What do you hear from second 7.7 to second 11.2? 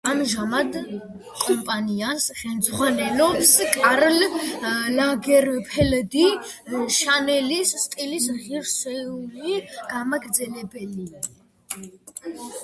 სტილის ღირსეული გამგრძელებელი.